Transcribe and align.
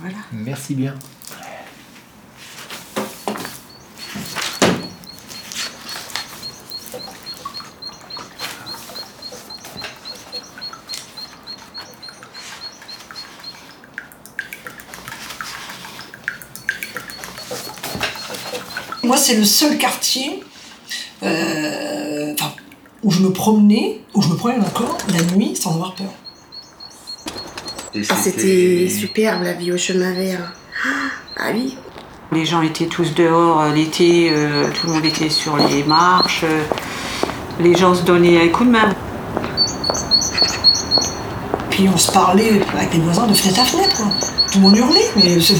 Voilà. 0.00 0.16
Merci 0.32 0.74
bien. 0.74 0.94
Moi, 19.02 19.18
c'est 19.18 19.36
le 19.36 19.44
seul 19.44 19.76
quartier 19.76 20.42
euh, 21.22 22.34
où 23.02 23.10
je 23.10 23.20
me 23.20 23.32
promenais, 23.32 24.00
où 24.14 24.22
je 24.22 24.28
me 24.28 24.36
promenais 24.36 24.64
encore 24.64 24.96
la 25.08 25.22
nuit 25.34 25.56
sans 25.56 25.74
avoir 25.74 25.94
peur. 25.94 26.08
Ah, 27.94 28.14
C'était 28.22 28.88
superbe 28.88 29.42
la 29.42 29.52
vie 29.54 29.72
au 29.72 29.76
chemin 29.76 30.12
vert. 30.12 30.52
Ah 31.36 31.50
oui. 31.52 31.76
Les 32.32 32.44
gens 32.44 32.62
étaient 32.62 32.86
tous 32.86 33.14
dehors 33.14 33.60
euh, 33.62 33.72
l'été, 33.72 34.30
euh, 34.32 34.68
tout 34.70 34.86
le 34.86 34.92
monde 34.94 35.04
était 35.04 35.28
sur 35.28 35.56
les 35.56 35.82
marches. 35.82 36.44
euh, 36.44 36.62
les 37.58 37.74
gens 37.76 37.94
se 37.94 38.02
donnaient 38.04 38.40
un 38.42 38.48
coup 38.48 38.64
de 38.64 38.70
main. 38.70 38.94
Puis 41.70 41.88
on 41.92 41.96
se 41.96 42.12
parlait 42.12 42.60
avec 42.76 42.94
les 42.94 43.00
voisins 43.00 43.26
de 43.26 43.34
fenêtre 43.34 43.60
à 43.60 43.64
fenêtre. 43.64 43.96
quoi. 43.96 44.06
Tout 44.52 44.58
le 44.58 44.62
monde 44.64 44.76
hurlait, 44.76 45.10
mais 45.16 45.40
c'est- 45.40 45.54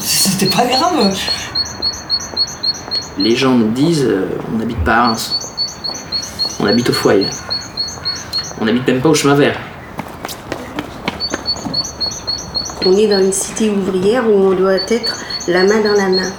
c'était 0.00 0.54
pas 0.54 0.64
grave. 0.66 1.14
Les 3.18 3.34
gens 3.36 3.54
nous 3.54 3.70
disent 3.72 4.04
euh, 4.08 4.28
on 4.54 4.58
n'habite 4.58 4.82
pas 4.84 4.94
à 4.94 5.06
Reims. 5.08 5.34
On 6.60 6.66
habite 6.66 6.88
au 6.90 6.92
foyer. 6.92 7.26
On 8.60 8.64
n'habite 8.66 8.86
même 8.86 9.00
pas 9.00 9.08
au 9.08 9.14
chemin 9.14 9.34
vert. 9.34 9.58
On 12.84 12.96
est 12.96 13.06
dans 13.06 13.20
une 13.20 13.32
cité 13.32 13.70
ouvrière 13.70 14.28
où 14.28 14.32
on 14.32 14.54
doit 14.54 14.74
être 14.88 15.16
la 15.46 15.62
main 15.62 15.80
dans 15.82 15.92
la 15.92 16.08
main. 16.08 16.32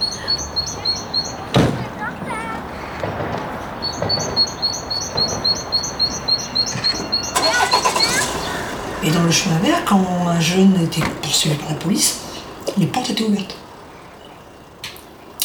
Et 9.06 9.10
dans 9.10 9.24
le 9.24 9.32
chemin 9.32 9.58
vert, 9.60 9.84
quand 9.86 10.06
un 10.28 10.40
jeune 10.42 10.74
était 10.84 11.02
poursuivi 11.22 11.56
par 11.56 11.70
la 11.70 11.76
police, 11.76 12.20
les 12.78 12.88
portes 12.88 13.10
étaient 13.10 13.24
ouvertes. 13.24 13.56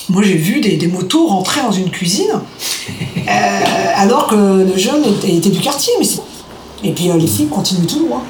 Moi, 0.09 0.23
j'ai 0.25 0.37
vu 0.37 0.61
des, 0.61 0.87
motos 0.89 1.29
rentrer 1.29 1.61
dans 1.61 1.71
une 1.71 1.91
cuisine, 1.91 2.41
euh, 3.29 3.31
alors 3.95 4.27
que 4.27 4.35
le 4.35 4.77
jeune 4.77 5.05
était, 5.05 5.51
du 5.51 5.61
quartier. 5.61 5.93
Et 6.83 6.93
puis 6.93 7.11
euh, 7.11 7.17
les 7.19 7.27
filles 7.27 7.49
continuent 7.49 7.87
tout 7.87 8.05
droit. 8.05 8.25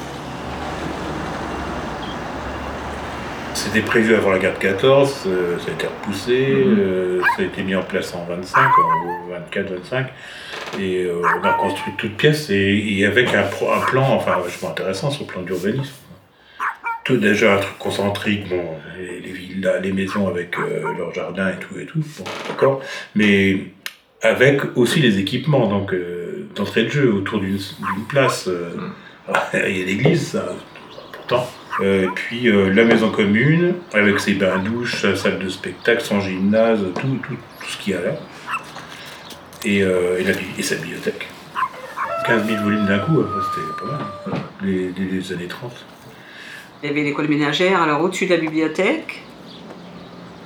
C'était 3.71 3.85
prévu 3.85 4.15
avant 4.15 4.31
la 4.31 4.39
guerre 4.39 4.55
de 4.55 4.59
14, 4.59 5.25
euh, 5.27 5.59
ça 5.59 5.69
a 5.69 5.73
été 5.73 5.85
repoussé, 5.85 6.47
euh, 6.55 7.21
ça 7.35 7.43
a 7.43 7.45
été 7.45 7.61
mis 7.61 7.75
en 7.75 7.83
place 7.83 8.15
en 8.15 8.25
25, 8.25 8.59
en 8.59 9.29
24-25, 9.53 10.05
et 10.79 11.03
euh, 11.03 11.21
on 11.39 11.43
a 11.45 11.53
construit 11.53 11.93
toute 11.95 12.17
pièce, 12.17 12.49
et, 12.49 12.55
et 12.97 13.05
avec 13.05 13.31
un, 13.35 13.43
pro- 13.43 13.71
un 13.71 13.81
plan, 13.81 14.01
enfin 14.11 14.39
vachement 14.39 14.69
intéressant 14.71 15.11
sur 15.11 15.25
le 15.27 15.27
plan 15.27 15.41
d'urbanisme. 15.43 15.93
Tout 17.03 17.17
déjà 17.17 17.55
un 17.55 17.59
truc 17.59 17.77
concentrique, 17.77 18.49
bon, 18.49 18.63
les, 18.97 19.19
les 19.19 19.31
villas, 19.31 19.79
les 19.83 19.91
maisons 19.91 20.27
avec 20.27 20.57
euh, 20.57 20.81
leur 20.97 21.13
jardin 21.13 21.49
et 21.49 21.57
tout 21.59 21.77
et 21.79 21.85
tout, 21.85 21.99
bon, 22.17 22.23
d'accord, 22.47 22.81
mais 23.13 23.65
avec 24.23 24.61
aussi 24.77 24.99
les 24.99 25.19
équipements, 25.19 25.67
donc 25.67 25.93
d'entrée 26.55 26.85
de 26.85 26.89
jeu 26.89 27.13
autour 27.13 27.39
d'une 27.39 27.59
place, 28.09 28.47
euh, 28.47 28.71
il 29.53 29.77
y 29.77 29.83
a 29.83 29.85
l'église, 29.85 30.29
ça, 30.31 30.45
c'est 30.91 31.17
important. 31.19 31.47
Euh, 31.81 32.07
puis 32.13 32.49
euh, 32.49 32.73
la 32.73 32.83
maison 32.83 33.09
commune, 33.09 33.75
avec 33.93 34.19
ses 34.19 34.33
bains-douches, 34.33 35.01
sa 35.01 35.15
salle 35.15 35.39
de 35.39 35.47
spectacle, 35.47 36.01
son 36.01 36.19
gymnase, 36.19 36.81
tout, 36.99 37.19
tout, 37.23 37.35
tout 37.35 37.69
ce 37.69 37.77
qu'il 37.77 37.93
y 37.93 37.95
a 37.95 38.01
là. 38.01 38.11
Et, 39.63 39.83
euh, 39.83 40.21
la, 40.23 40.63
sa 40.63 40.75
bibliothèque. 40.75 41.27
15 42.25 42.45
000 42.47 42.63
volumes 42.63 42.85
d'un 42.85 42.99
coup, 42.99 43.23
c'était 43.53 43.67
pas 43.79 43.97
mal. 44.31 44.41
Les, 44.61 44.91
les, 44.91 45.05
les 45.05 45.33
années 45.33 45.47
30. 45.47 45.71
Il 46.83 46.87
y 46.87 46.89
avait 46.91 47.03
l'école 47.03 47.27
ménagère, 47.27 47.81
alors 47.81 48.01
au-dessus 48.01 48.25
de 48.25 48.33
la 48.33 48.39
bibliothèque. 48.39 49.23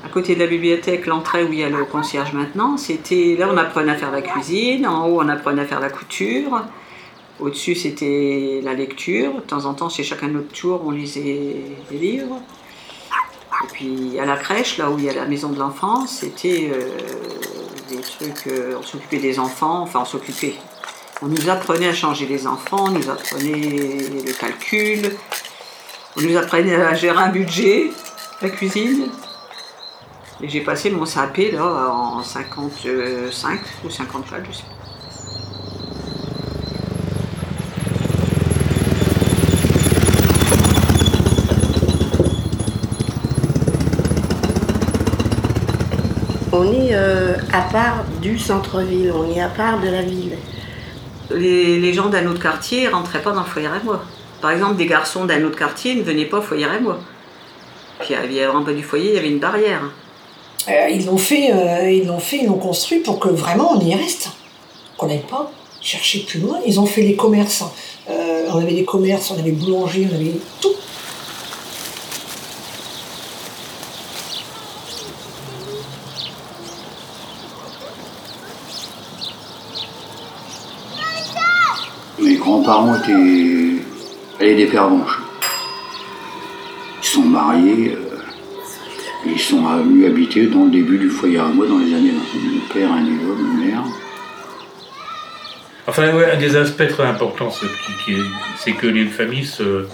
À 0.05 0.09
côté 0.09 0.35
de 0.35 0.39
la 0.39 0.47
bibliothèque, 0.47 1.07
l'entrée 1.07 1.43
où 1.43 1.51
il 1.51 1.59
y 1.59 1.63
a 1.63 1.69
le 1.69 1.85
concierge 1.85 2.33
maintenant, 2.33 2.77
c'était 2.77 3.35
là 3.39 3.47
on 3.51 3.57
apprenait 3.57 3.93
à 3.93 3.95
faire 3.95 4.11
la 4.11 4.22
cuisine, 4.22 4.85
en 4.85 5.07
haut 5.07 5.22
on 5.22 5.29
apprenait 5.29 5.61
à 5.61 5.66
faire 5.66 5.79
la 5.79 5.89
couture, 5.89 6.61
au-dessus 7.39 7.75
c'était 7.75 8.61
la 8.63 8.73
lecture, 8.73 9.35
de 9.35 9.41
temps 9.41 9.66
en 9.66 9.73
temps 9.73 9.89
chez 9.89 10.03
chacun 10.03 10.27
de 10.27 10.33
notre 10.33 10.53
tour 10.53 10.81
on 10.85 10.91
lisait 10.91 11.55
des 11.89 11.97
livres. 11.97 12.39
Et 13.63 13.67
puis 13.71 14.19
à 14.19 14.25
la 14.25 14.35
crèche, 14.35 14.77
là 14.77 14.89
où 14.89 14.97
il 14.97 15.05
y 15.05 15.09
a 15.09 15.13
la 15.13 15.25
maison 15.25 15.49
de 15.49 15.59
l'enfance, 15.59 16.17
c'était 16.19 16.72
euh, 16.73 16.89
des 17.89 18.01
trucs, 18.01 18.47
euh, 18.47 18.75
on 18.79 18.83
s'occupait 18.83 19.19
des 19.19 19.39
enfants, 19.39 19.81
enfin 19.81 20.01
on 20.01 20.05
s'occupait. 20.05 20.55
On 21.22 21.27
nous 21.27 21.49
apprenait 21.49 21.88
à 21.88 21.93
changer 21.93 22.25
les 22.25 22.47
enfants, 22.47 22.85
on 22.88 22.91
nous 22.91 23.09
apprenait 23.09 24.09
le 24.25 24.33
calcul, 24.33 25.16
on 26.17 26.22
nous 26.22 26.35
apprenait 26.38 26.75
à 26.75 26.93
gérer 26.93 27.17
un 27.17 27.29
budget, 27.29 27.91
la 28.41 28.49
cuisine. 28.49 29.07
Et 30.41 30.49
j'ai 30.49 30.61
passé 30.61 30.89
mon 30.89 31.05
CAP 31.05 31.38
là 31.53 31.89
en 31.89 32.22
55 32.22 33.59
ou 33.85 33.89
54, 33.89 34.45
je 34.45 34.57
sais 34.57 34.63
pas. 34.63 34.82
On 46.56 46.72
est 46.72 46.94
euh, 46.94 47.36
à 47.52 47.62
part 47.62 48.06
du 48.22 48.38
centre-ville, 48.38 49.12
on 49.12 49.30
est 49.36 49.41
à 49.41 49.50
part 49.50 49.81
de 49.81 49.90
la 49.90 50.03
ville. 50.03 50.38
Les, 51.31 51.80
les 51.80 51.94
gens 51.94 52.09
d'un 52.09 52.28
autre 52.28 52.41
quartier 52.41 52.88
rentraient 52.88 53.24
pas 53.24 53.31
dans 53.31 53.41
le 53.41 53.47
foyer 53.47 53.68
à 53.68 53.81
moi. 53.84 54.03
Par 54.40 54.52
exemple, 54.52 54.75
des 54.75 54.86
garçons 54.86 55.25
d'un 55.25 55.44
autre 55.46 55.58
quartier 55.58 55.96
ne 55.96 56.03
venaient 56.03 56.25
pas 56.25 56.38
au 56.38 56.41
foyer 56.41 56.66
à 56.66 56.80
moi. 56.80 57.00
Puis 58.00 58.14
il 58.14 58.36
y 58.36 58.40
avait 58.40 58.47
en 58.47 58.62
bas 58.62 58.72
du 58.72 58.84
foyer, 58.84 59.09
il 59.09 59.16
y 59.16 59.18
avait 59.18 59.30
une 59.30 59.40
barrière. 59.40 59.81
Euh, 60.69 60.90
ils 60.90 61.06
l'ont 61.08 61.18
fait, 61.18 61.52
euh, 61.52 61.90
ils 61.90 62.06
l'ont 62.06 62.19
fait, 62.19 62.38
ils 62.38 62.46
l'ont 62.46 62.58
construit 62.58 63.00
pour 63.00 63.20
que 63.20 63.30
vraiment 63.30 63.74
on 63.75 63.80
y 63.80 63.96
reste. 63.96 64.30
Qu'on 64.96 65.08
n'aille 65.08 65.25
pas 65.28 65.52
chercher 65.81 66.20
plus 66.20 66.40
loin. 66.40 66.59
Ils 66.66 66.80
ont 66.80 66.85
fait 66.85 67.02
les 67.02 67.16
commerces. 67.16 67.64
Euh, 68.09 68.46
on 68.53 68.59
avait 68.59 68.74
des 68.74 68.85
commerces, 68.85 69.31
on 69.31 69.40
avait 69.40 69.52
boulanger, 69.52 70.08
on 70.12 70.16
avait 70.16 70.31
tout. 70.62 70.70
Mes 82.20 82.38
grands-parents 82.63 82.96
étaient 82.96 83.84
allaient 84.40 84.56
des 84.56 84.66
pervenches. 84.68 85.19
Ils 87.01 87.07
sont 87.07 87.22
mariés, 87.24 87.96
euh, 87.96 88.18
ils 89.25 89.40
sont 89.40 89.62
venus 89.62 90.07
habiter 90.07 90.47
dans 90.47 90.66
le 90.66 90.72
début 90.72 90.97
du 90.97 91.09
foyer 91.09 91.40
à 91.40 91.46
moi 91.46 91.68
dans 91.68 91.78
les 91.78 91.94
années 91.94 92.12
20. 92.12 92.40
Mon 92.40 92.73
père, 92.73 92.91
un 92.91 93.02
niveau, 93.02 93.35
ma 93.35 93.66
mère. 93.66 93.84
Enfin, 95.85 96.03
un 96.03 96.38
des 96.38 96.56
aspects 96.56 96.88
très 96.88 97.03
importants, 97.03 97.52
c'est 97.52 98.72
que 98.72 98.88
les 98.88 99.06
familles, 99.07 99.46
se, 99.46 99.85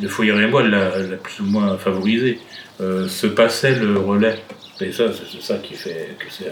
le 0.00 0.08
foyer 0.08 0.32
et 0.32 0.46
moi 0.46 0.62
l'a 0.62 0.90
plus 1.22 1.40
ou 1.40 1.44
moins 1.44 1.76
favorisé, 1.76 2.40
euh, 2.80 3.06
se 3.08 3.26
passaient 3.26 3.74
le 3.74 3.98
relais. 3.98 4.42
Et 4.80 4.92
ça, 4.92 5.04
c'est 5.12 5.42
ça 5.42 5.58
qui 5.58 5.74
fait 5.74 6.16
que 6.18 6.26
c'est 6.30 6.46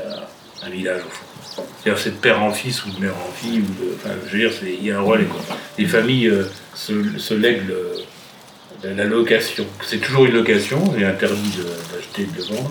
un 0.62 0.70
village 0.70 1.02
au 1.02 1.10
fond. 1.10 1.64
C'est-à-dire 1.82 2.02
c'est 2.02 2.10
de 2.10 2.16
père 2.16 2.42
en 2.42 2.52
fils 2.52 2.84
ou 2.84 2.90
de 2.90 3.00
mère 3.00 3.14
en 3.16 3.32
fille, 3.32 3.60
ou 3.60 3.84
de, 3.84 3.94
enfin, 3.94 4.14
je 4.26 4.32
veux 4.32 4.38
dire, 4.38 4.52
il 4.62 4.84
y 4.84 4.90
a 4.90 4.98
un 4.98 5.02
relais. 5.02 5.24
Quoi. 5.24 5.40
Les 5.78 5.86
familles 5.86 6.28
euh, 6.28 6.44
se, 6.74 7.34
lèguent 7.34 7.68
le- 7.68 8.94
la, 8.94 9.04
location. 9.04 9.66
C'est 9.82 9.98
toujours 9.98 10.26
une 10.26 10.34
location, 10.34 10.82
il 10.96 11.02
est 11.02 11.06
interdit 11.06 11.58
d'acheter 11.92 12.22
et 12.22 12.26
de 12.26 12.54
vendre, 12.54 12.70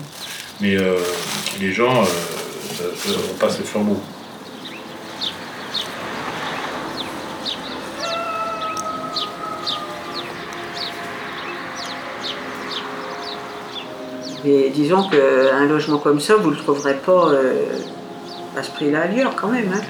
mais 0.60 0.76
euh, 0.76 0.98
les 1.60 1.72
gens, 1.72 2.02
euh, 2.02 2.84
on 3.30 3.34
passe 3.38 3.58
le 3.58 3.64
flambeau. 3.64 4.00
Et 14.46 14.70
disons 14.70 15.08
qu'un 15.08 15.64
logement 15.66 15.98
comme 15.98 16.20
ça, 16.20 16.36
vous 16.36 16.50
ne 16.50 16.54
le 16.54 16.60
trouverez 16.60 16.94
pas 16.94 17.30
euh, 17.30 17.64
à 18.56 18.62
ce 18.62 18.70
prix-là 18.70 19.02
ailleurs 19.02 19.34
quand 19.34 19.48
même. 19.48 19.72
hein. 19.74 19.80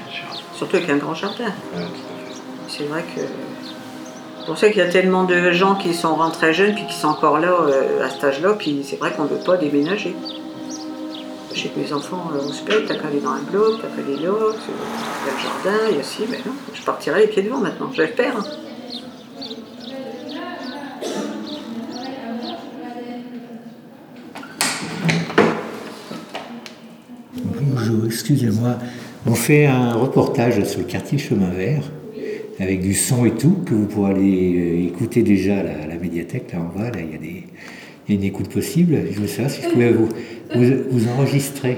Surtout 0.55 0.77
avec 0.77 0.89
un 0.89 0.97
grand 0.97 1.13
jardin. 1.13 1.51
C'est 2.67 2.85
vrai 2.85 3.03
que. 3.15 3.21
C'est 3.21 4.45
pour 4.47 4.57
ça 4.57 4.69
qu'il 4.69 4.77
y 4.77 4.81
a 4.81 4.89
tellement 4.89 5.25
de 5.25 5.51
gens 5.51 5.75
qui 5.75 5.93
sont 5.93 6.15
rentrés 6.15 6.53
jeunes 6.53 6.73
puis 6.73 6.87
qui 6.87 6.95
sont 6.95 7.09
encore 7.09 7.37
là 7.37 7.51
euh, 7.67 8.03
à 8.05 8.09
cet 8.09 8.23
âge-là, 8.23 8.53
puis 8.57 8.83
c'est 8.89 8.95
vrai 8.95 9.11
qu'on 9.11 9.23
ne 9.25 9.27
veut 9.29 9.43
pas 9.45 9.57
déménager. 9.57 10.15
Je 11.53 11.67
que 11.67 11.79
mes 11.79 11.91
enfants 11.91 12.31
euh, 12.33 12.47
au 12.47 12.51
spec, 12.53 12.85
t'as 12.87 12.95
qu'à 12.95 13.07
aller 13.09 13.19
dans 13.19 13.31
un 13.31 13.41
bloc, 13.51 13.81
t'as 13.81 13.87
qu'à 13.89 14.01
aller 14.07 14.15
là, 14.15 14.31
il 14.31 15.27
y 15.27 15.29
a 15.29 15.33
le 15.33 15.39
jardin, 15.41 15.79
il 15.91 15.97
y 15.97 15.99
a 15.99 16.03
ci, 16.03 16.23
mais 16.29 16.37
non, 16.45 16.53
je 16.73 16.81
partirai 16.81 17.21
les 17.21 17.27
pieds 17.27 17.43
devant 17.43 17.57
maintenant, 17.57 17.89
j'espère. 17.93 18.37
hein. 18.37 18.43
Excusez-moi. 28.29 28.77
On 29.25 29.35
fait 29.35 29.65
un 29.65 29.93
reportage 29.93 30.61
sur 30.65 30.79
le 30.79 30.85
quartier 30.85 31.17
Chemin 31.17 31.49
Vert, 31.49 31.83
avec 32.59 32.81
du 32.81 32.93
son 32.93 33.25
et 33.25 33.31
tout, 33.31 33.59
que 33.65 33.73
vous 33.73 33.85
pourrez 33.85 34.11
aller 34.11 34.53
euh, 34.57 34.87
écouter 34.87 35.21
déjà 35.21 35.59
à 35.59 35.63
la, 35.63 35.83
à 35.83 35.87
la 35.87 35.95
médiathèque, 35.95 36.51
là 36.51 36.59
en 36.59 36.77
bas, 36.77 36.89
là 36.89 36.99
il 36.99 37.11
y 37.11 37.15
a 37.15 37.17
des, 37.17 37.43
il 38.07 38.15
y 38.15 38.17
a 38.17 38.19
une 38.19 38.25
écoute 38.25 38.49
possible. 38.49 38.97
Je 39.11 39.19
veux 39.19 39.27
savoir 39.27 39.49
si 39.49 39.61
je 39.61 39.69
pouvais 39.69 39.91
vous, 39.91 40.09
vous, 40.53 40.65
vous 40.91 41.07
enregistrer. 41.09 41.77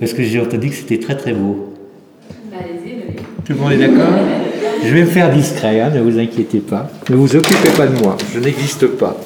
Parce 0.00 0.12
que 0.12 0.24
j'ai 0.24 0.40
entendu 0.40 0.70
que 0.70 0.74
c'était 0.74 0.98
très 0.98 1.16
très 1.16 1.32
beau. 1.32 1.74
Tout 3.44 3.52
le 3.52 3.58
monde 3.58 3.72
est 3.72 3.78
d'accord? 3.78 4.18
Je 4.84 4.92
vais 4.92 5.02
me 5.02 5.06
faire 5.06 5.32
discret, 5.32 5.80
hein, 5.80 5.90
ne 5.90 6.00
vous 6.00 6.18
inquiétez 6.18 6.58
pas. 6.58 6.90
Ne 7.08 7.16
vous 7.16 7.36
occupez 7.36 7.70
pas 7.76 7.86
de 7.86 7.96
moi, 8.02 8.16
je 8.34 8.40
n'existe 8.40 8.86
pas. 8.86 9.16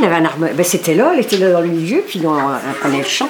Elle 0.00 0.12
avait 0.12 0.22
un 0.22 0.24
arme. 0.24 0.48
Ben, 0.54 0.64
c'était 0.64 0.94
là, 0.94 1.12
elle 1.14 1.20
était 1.20 1.36
là 1.36 1.52
dans 1.52 1.60
le 1.60 1.68
milieu, 1.68 2.02
puis 2.06 2.20
on, 2.24 2.38
prenait 2.80 2.98
le 2.98 3.04
chant. 3.04 3.28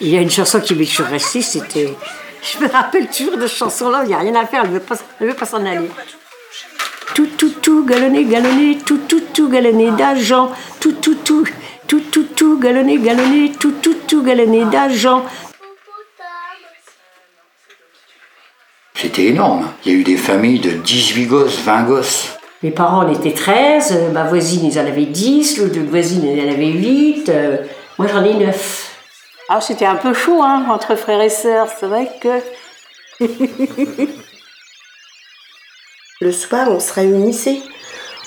Il 0.00 0.08
y 0.08 0.16
a 0.16 0.20
une 0.20 0.30
chanson 0.30 0.60
qui 0.60 0.74
m'est 0.74 0.88
restée, 1.02 1.42
c'était. 1.42 1.94
Je 2.42 2.64
me 2.64 2.70
rappelle 2.70 3.08
toujours 3.08 3.36
de 3.36 3.46
cette 3.46 3.58
chanson-là, 3.58 4.02
il 4.04 4.08
n'y 4.08 4.14
a 4.14 4.18
rien 4.18 4.34
à 4.34 4.46
faire, 4.46 4.64
elle 4.64 4.70
ne 4.70 4.78
veut 5.26 5.34
pas 5.34 5.46
s'en 5.46 5.64
aller. 5.66 5.90
Tout, 7.14 7.26
tout, 7.36 7.50
tout, 7.60 7.84
galonné, 7.84 8.24
galonné, 8.24 8.78
tout, 8.78 9.00
tout, 9.08 9.22
tout, 9.34 9.48
galonné 9.48 9.90
d'argent, 9.90 10.52
tout, 10.78 10.92
tout, 10.92 11.16
tout, 11.16 11.44
tout, 11.86 12.00
tout, 12.10 12.24
tout, 12.34 12.58
galonné, 12.58 12.98
galonné, 12.98 13.52
tout, 13.58 13.74
tout, 13.82 13.96
tout, 14.06 14.22
galonné 14.22 14.64
d'argent. 14.66 15.24
C'était 18.94 19.26
énorme. 19.26 19.70
Il 19.84 19.92
y 19.92 19.94
a 19.94 19.98
eu 19.98 20.04
des 20.04 20.16
familles 20.16 20.60
de 20.60 20.70
18 20.70 21.26
gosses, 21.26 21.58
20 21.60 21.82
gosses. 21.84 22.39
Mes 22.62 22.70
parents 22.70 23.04
en 23.06 23.12
étaient 23.12 23.32
13, 23.32 23.92
euh, 23.92 24.10
ma 24.12 24.24
voisine 24.24 24.66
ils 24.66 24.78
en 24.78 24.84
avait 24.86 25.06
10, 25.06 25.58
l'autre 25.58 25.78
voisine 25.88 26.26
elle 26.26 26.46
en 26.46 26.52
avait 26.52 26.66
8, 26.66 27.28
euh, 27.30 27.56
moi 27.98 28.06
j'en 28.06 28.22
ai 28.22 28.34
9. 28.34 28.90
Ah, 29.48 29.60
c'était 29.60 29.86
un 29.86 29.96
peu 29.96 30.12
chaud, 30.14 30.42
hein, 30.42 30.66
entre 30.70 30.94
frères 30.94 31.20
et 31.22 31.28
sœurs. 31.28 31.68
C'est 31.78 31.86
vrai 31.86 32.08
que. 32.20 32.40
Le 36.20 36.32
soir, 36.32 36.68
on 36.70 36.78
se 36.78 36.92
réunissait. 36.92 37.60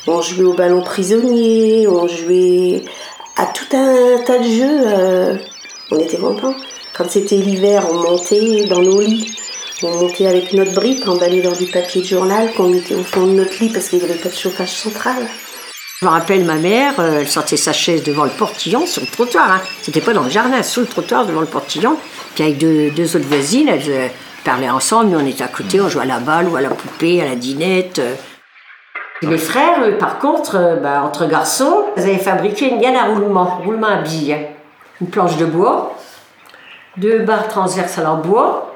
On 0.08 0.22
jouait 0.22 0.44
au 0.44 0.54
ballon 0.54 0.82
prisonnier, 0.82 1.88
on 1.88 2.08
jouait 2.08 2.82
à 3.38 3.46
tout 3.46 3.74
un 3.74 4.18
tas 4.26 4.40
de 4.40 4.44
jeux. 4.44 4.82
euh, 4.86 5.38
on 5.92 6.00
était 6.00 6.18
contents. 6.18 6.56
Quand 6.98 7.10
c'était 7.10 7.38
l'hiver, 7.38 7.88
on 7.90 8.00
montait 8.00 8.66
dans 8.66 8.82
nos 8.82 9.00
lits. 9.00 9.38
On 9.86 9.92
montait 9.98 10.28
avec 10.28 10.54
notre 10.54 10.74
brique, 10.74 11.06
emballé 11.08 11.42
dans 11.42 11.52
du 11.52 11.66
papier 11.66 12.02
de 12.02 12.08
journal 12.08 12.54
qu'on 12.54 12.70
mettait 12.70 12.96
au 12.96 13.04
fond 13.04 13.28
de 13.28 13.34
notre 13.34 13.60
lit 13.60 13.70
parce 13.70 13.90
qu'il 13.90 14.00
n'y 14.00 14.06
avait 14.06 14.14
pas 14.14 14.30
de 14.30 14.34
chauffage 14.34 14.70
central. 14.72 15.24
Je 16.00 16.06
me 16.06 16.10
rappelle 16.12 16.46
ma 16.46 16.56
mère, 16.56 16.94
euh, 17.00 17.20
elle 17.20 17.28
sortait 17.28 17.58
sa 17.58 17.74
chaise 17.74 18.02
devant 18.02 18.24
le 18.24 18.30
portillon, 18.30 18.86
sur 18.86 19.02
le 19.02 19.08
trottoir. 19.08 19.52
Hein. 19.52 19.62
C'était 19.82 20.00
pas 20.00 20.14
dans 20.14 20.24
le 20.24 20.30
jardin, 20.30 20.64
sur 20.64 20.82
le 20.82 20.88
trottoir 20.88 21.26
devant 21.26 21.42
le 21.42 21.48
portillon. 21.48 21.98
Puis 22.34 22.44
avec 22.46 22.58
deux, 22.58 23.16
autres 23.16 23.28
voisines, 23.28 23.68
elles 23.68 23.84
euh, 23.90 24.08
parlaient 24.46 24.70
ensemble, 24.70 25.10
nous 25.12 25.20
on 25.20 25.26
était 25.26 25.44
à 25.44 25.50
côté, 25.50 25.82
on 25.82 25.90
jouait 25.90 26.04
à 26.04 26.06
la 26.06 26.20
balle 26.20 26.48
ou 26.48 26.56
à 26.56 26.62
la 26.62 26.70
poupée, 26.70 27.22
à 27.22 27.26
la 27.26 27.36
dinette. 27.36 28.00
euh. 28.00 28.16
Et 29.22 29.28
mes 29.28 29.38
frères, 29.38 29.82
eux, 29.86 29.98
par 29.98 30.20
contre, 30.20 30.56
euh, 30.56 30.76
bah, 30.78 31.04
entre 31.04 31.26
garçons, 31.28 31.86
ils 31.98 32.04
avaient 32.04 32.18
fabriqué 32.18 32.70
une 32.70 32.80
gaine 32.80 32.96
à 32.96 33.06
roulement, 33.08 33.60
roulement 33.64 33.88
à 33.88 33.98
billes. 33.98 34.34
hein. 34.34 34.44
Une 35.02 35.08
planche 35.08 35.36
de 35.38 35.46
bois, 35.46 35.98
deux 36.98 37.20
barres 37.20 37.48
transversales 37.50 38.08
en 38.08 38.18
bois, 38.18 38.73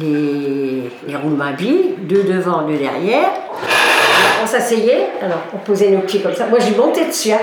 les, 0.00 0.90
les 1.06 1.16
roulements 1.16 1.52
billes, 1.56 1.94
deux 1.98 2.22
devant, 2.24 2.62
deux 2.62 2.76
derrière. 2.76 3.30
On 4.42 4.46
s'asseyait, 4.46 5.06
alors 5.22 5.40
on 5.54 5.58
posait 5.58 5.90
nos 5.90 6.00
pieds 6.00 6.20
comme 6.20 6.34
ça. 6.34 6.46
Moi, 6.46 6.58
j'y 6.60 6.74
montais 6.74 7.06
dessus. 7.06 7.32
hein. 7.32 7.40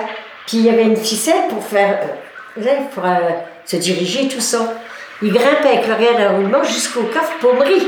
Puis 0.48 0.58
il 0.58 0.66
y 0.66 0.70
avait 0.70 0.84
une 0.84 0.96
ficelle 0.98 1.48
pour 1.50 1.64
faire, 1.64 2.00
euh, 2.58 2.62
pour 2.94 3.06
euh, 3.06 3.10
se 3.66 3.78
diriger, 3.78 4.28
tout 4.28 4.42
ça. 4.42 4.74
Il 5.22 5.32
grimpait 5.32 5.70
avec 5.70 5.88
le 5.88 5.94
rien 5.94 6.14
d'un 6.18 6.36
roulement 6.38 6.64
jusqu'au 6.64 7.04
coffre 7.04 7.34
pommerie. 7.40 7.88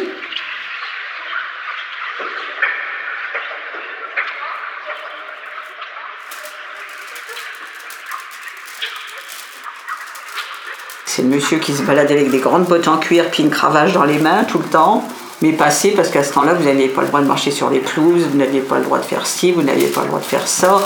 C'est 11.15 11.21
le 11.21 11.29
monsieur 11.29 11.59
qui 11.59 11.71
se 11.71 11.81
baladait 11.81 12.15
avec 12.15 12.29
des 12.29 12.39
grandes 12.39 12.65
bottes 12.65 12.89
en 12.89 12.97
cuir 12.97 13.31
puis 13.31 13.41
une 13.41 13.49
cravache 13.49 13.93
dans 13.93 14.03
les 14.03 14.17
mains 14.17 14.43
tout 14.43 14.57
le 14.57 14.65
temps. 14.65 15.01
Mais 15.41 15.53
passé, 15.53 15.91
parce 15.91 16.09
qu'à 16.09 16.25
ce 16.25 16.33
temps-là, 16.33 16.55
vous 16.55 16.65
n'aviez 16.65 16.89
pas 16.89 17.03
le 17.03 17.07
droit 17.07 17.21
de 17.21 17.25
marcher 17.25 17.51
sur 17.51 17.69
les 17.69 17.79
pelouses, 17.79 18.23
vous 18.23 18.37
n'aviez 18.37 18.59
pas 18.59 18.79
le 18.79 18.83
droit 18.83 18.99
de 18.99 19.05
faire 19.05 19.25
ci, 19.25 19.53
vous 19.53 19.61
n'aviez 19.61 19.87
pas 19.87 20.01
le 20.01 20.07
droit 20.07 20.19
de 20.19 20.25
faire 20.25 20.45
ça. 20.45 20.81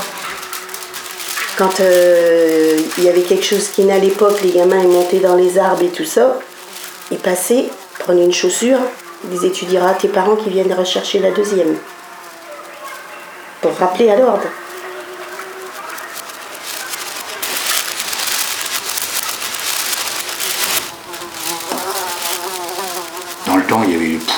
Quand 1.58 1.80
euh, 1.80 2.78
il 3.00 3.04
y 3.06 3.10
avait 3.10 3.24
quelque 3.24 3.44
chose 3.44 3.70
qui 3.70 3.84
n'allait 3.86 4.10
pas, 4.10 4.32
que 4.32 4.44
les 4.44 4.52
gamins 4.52 4.84
montaient 4.84 5.18
dans 5.18 5.36
les 5.36 5.58
arbres 5.58 5.82
et 5.82 5.90
tout 5.90 6.06
ça, 6.06 6.38
ils 7.10 7.18
passaient, 7.18 7.66
prenaient 7.98 8.26
une 8.26 8.32
chaussure, 8.32 8.78
ils 9.24 9.32
disaient 9.32 9.78
à 9.78 9.96
tes 9.96 10.10
parents 10.10 10.36
qu'ils 10.36 10.54
viennent 10.54 10.72
rechercher 10.74 11.18
la 11.18 11.32
deuxième. 11.32 11.76
Pour 13.64 13.76
rappeler 13.80 14.12
à 14.12 14.16
l'ordre. 14.16 14.46
Dans 23.50 23.56
le 23.56 23.64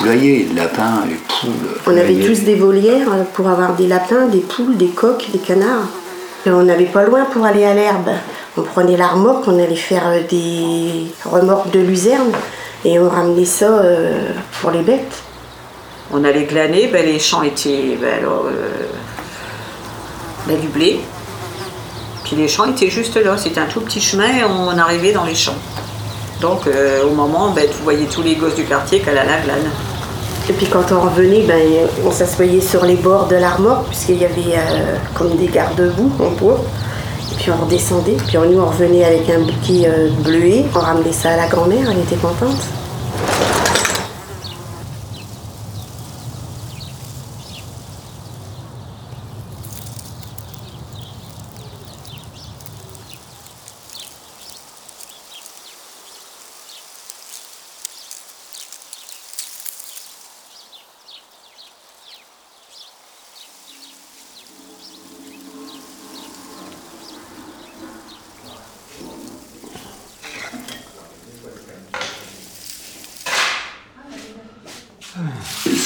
lapins, 0.04 1.04
les 1.08 1.14
poules. 1.14 1.80
On 1.86 1.96
avait 1.96 2.16
tous 2.16 2.44
des 2.44 2.54
volières 2.54 3.08
pour 3.34 3.48
avoir 3.48 3.74
des 3.74 3.86
lapins, 3.86 4.26
des 4.26 4.40
poules, 4.40 4.76
des 4.76 4.88
coqs, 4.88 5.30
des 5.32 5.38
canards. 5.38 5.88
Et 6.44 6.50
on 6.50 6.62
n'avait 6.62 6.86
pas 6.86 7.04
loin 7.04 7.24
pour 7.24 7.44
aller 7.44 7.64
à 7.64 7.74
l'herbe. 7.74 8.10
On 8.56 8.62
prenait 8.62 8.96
la 8.96 9.08
remorque, 9.08 9.44
on 9.46 9.58
allait 9.58 9.76
faire 9.76 10.06
euh, 10.06 10.20
des 10.28 11.06
remorques 11.24 11.70
de 11.70 11.80
luzerne 11.80 12.32
et 12.84 12.98
on 12.98 13.08
ramenait 13.08 13.44
ça 13.44 13.66
euh, 13.66 14.28
pour 14.60 14.72
les 14.72 14.82
bêtes. 14.82 15.22
On 16.12 16.24
allait 16.24 16.44
glaner, 16.44 16.88
ben, 16.88 17.06
les 17.06 17.18
champs 17.18 17.42
étaient 17.42 17.96
ben, 18.00 18.18
alors, 18.18 18.44
euh, 18.46 18.86
ben, 20.46 20.60
du 20.60 20.68
blé. 20.68 21.00
Puis 22.24 22.36
les 22.36 22.48
champs 22.48 22.66
étaient 22.66 22.90
juste 22.90 23.16
là, 23.16 23.38
c'était 23.38 23.60
un 23.60 23.66
tout 23.66 23.80
petit 23.80 24.00
chemin 24.00 24.28
et 24.28 24.44
on 24.44 24.76
arrivait 24.76 25.12
dans 25.12 25.24
les 25.24 25.34
champs. 25.34 25.56
Donc 26.42 26.66
euh, 26.66 27.04
au 27.04 27.10
moment, 27.10 27.50
ben, 27.52 27.66
vous 27.66 27.84
voyez 27.84 28.06
tous 28.06 28.22
les 28.22 28.34
gosses 28.34 28.56
du 28.56 28.64
quartier 28.64 29.00
qui 29.00 29.08
allaient 29.08 29.20
à 29.20 29.24
la 29.24 29.40
glane. 29.40 29.70
Et 30.48 30.52
puis 30.52 30.66
quand 30.66 30.90
on 30.92 31.00
revenait, 31.02 31.42
ben, 31.42 31.62
on 32.04 32.10
s'assoyait 32.10 32.60
sur 32.60 32.84
les 32.84 32.96
bords 32.96 33.28
de 33.28 33.36
la 33.36 33.50
remorque 33.50 33.88
puisqu'il 33.88 34.18
y 34.18 34.24
avait 34.24 34.56
euh, 34.56 34.96
comme 35.14 35.36
des 35.36 35.46
garde-boue 35.46 36.12
en 36.18 36.30
bois. 36.30 36.60
Et 37.30 37.34
puis 37.36 37.50
on 37.50 37.64
redescendait, 37.64 38.16
puis 38.16 38.36
nous 38.36 38.60
on 38.60 38.66
revenait 38.66 39.04
avec 39.04 39.30
un 39.30 39.40
bouquet 39.40 39.86
euh, 39.86 40.10
bleué, 40.18 40.64
on 40.74 40.80
ramenait 40.80 41.12
ça 41.12 41.30
à 41.30 41.36
la 41.36 41.46
grand-mère, 41.46 41.90
elle 41.90 42.00
était 42.00 42.16
contente. 42.16 42.60